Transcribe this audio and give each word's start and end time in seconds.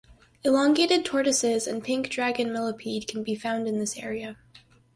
Elongated 0.43 1.05
tortoises 1.05 1.67
and 1.67 1.83
pink 1.83 2.09
dragon 2.09 2.51
millipede 2.51 3.07
can 3.07 3.21
be 3.21 3.35
found 3.35 3.67
in 3.67 3.77
this 3.77 3.97
area. 3.99 4.35